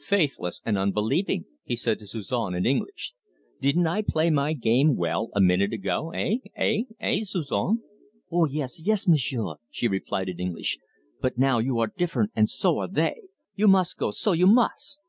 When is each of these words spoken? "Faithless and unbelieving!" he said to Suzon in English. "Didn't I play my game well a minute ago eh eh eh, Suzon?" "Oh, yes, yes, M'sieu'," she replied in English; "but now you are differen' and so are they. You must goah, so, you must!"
"Faithless 0.00 0.62
and 0.64 0.78
unbelieving!" 0.78 1.44
he 1.62 1.76
said 1.76 1.98
to 1.98 2.06
Suzon 2.06 2.54
in 2.54 2.64
English. 2.64 3.12
"Didn't 3.60 3.86
I 3.86 4.00
play 4.00 4.30
my 4.30 4.54
game 4.54 4.96
well 4.96 5.28
a 5.34 5.42
minute 5.42 5.74
ago 5.74 6.10
eh 6.14 6.36
eh 6.56 6.84
eh, 7.00 7.20
Suzon?" 7.22 7.82
"Oh, 8.32 8.46
yes, 8.46 8.80
yes, 8.82 9.06
M'sieu'," 9.06 9.56
she 9.68 9.86
replied 9.86 10.30
in 10.30 10.40
English; 10.40 10.78
"but 11.20 11.36
now 11.36 11.58
you 11.58 11.80
are 11.80 11.92
differen' 11.98 12.30
and 12.34 12.48
so 12.48 12.78
are 12.78 12.88
they. 12.88 13.24
You 13.56 13.68
must 13.68 13.98
goah, 13.98 14.14
so, 14.14 14.32
you 14.32 14.46
must!" 14.46 15.02